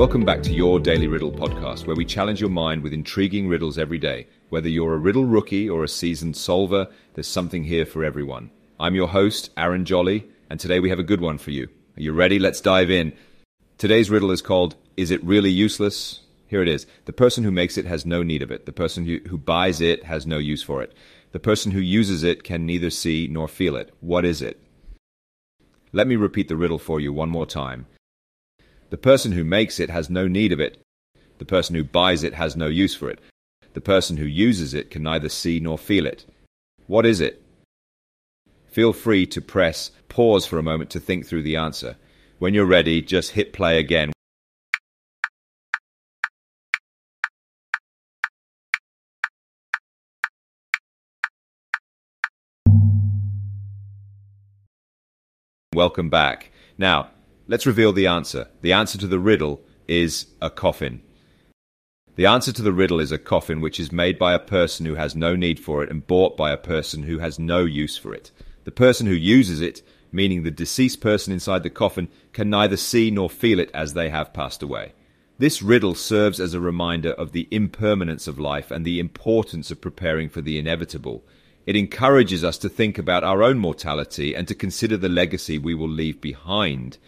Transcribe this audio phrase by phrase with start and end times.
[0.00, 3.76] Welcome back to your Daily Riddle podcast, where we challenge your mind with intriguing riddles
[3.76, 4.28] every day.
[4.48, 8.50] Whether you're a riddle rookie or a seasoned solver, there's something here for everyone.
[8.80, 11.68] I'm your host, Aaron Jolly, and today we have a good one for you.
[11.98, 12.38] Are you ready?
[12.38, 13.12] Let's dive in.
[13.76, 16.20] Today's riddle is called Is It Really Useless?
[16.46, 16.86] Here it is.
[17.04, 18.64] The person who makes it has no need of it.
[18.64, 20.94] The person who, who buys it has no use for it.
[21.32, 23.92] The person who uses it can neither see nor feel it.
[24.00, 24.62] What is it?
[25.92, 27.84] Let me repeat the riddle for you one more time.
[28.90, 30.82] The person who makes it has no need of it.
[31.38, 33.20] The person who buys it has no use for it.
[33.72, 36.26] The person who uses it can neither see nor feel it.
[36.88, 37.40] What is it?
[38.66, 41.96] Feel free to press pause for a moment to think through the answer.
[42.40, 44.10] When you're ready, just hit play again.
[55.72, 56.50] Welcome back.
[56.76, 57.10] Now,
[57.50, 58.46] let's reveal the answer.
[58.62, 61.02] The answer to the riddle is a coffin.
[62.14, 64.94] The answer to the riddle is a coffin which is made by a person who
[64.94, 68.14] has no need for it and bought by a person who has no use for
[68.14, 68.30] it.
[68.62, 73.10] The person who uses it, meaning the deceased person inside the coffin, can neither see
[73.10, 74.92] nor feel it as they have passed away.
[75.38, 79.80] This riddle serves as a reminder of the impermanence of life and the importance of
[79.80, 81.24] preparing for the inevitable.
[81.66, 85.74] It encourages us to think about our own mortality and to consider the legacy we
[85.74, 86.98] will leave behind.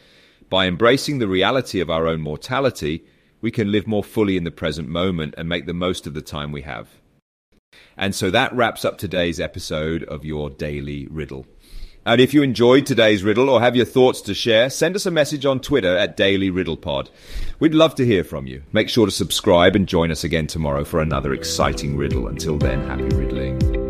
[0.52, 3.06] By embracing the reality of our own mortality,
[3.40, 6.20] we can live more fully in the present moment and make the most of the
[6.20, 6.90] time we have.
[7.96, 11.46] And so that wraps up today's episode of your Daily Riddle.
[12.04, 15.10] And if you enjoyed today's riddle or have your thoughts to share, send us a
[15.10, 17.08] message on Twitter at Daily Riddle Pod.
[17.58, 18.62] We'd love to hear from you.
[18.72, 22.28] Make sure to subscribe and join us again tomorrow for another exciting riddle.
[22.28, 23.81] Until then, happy riddling.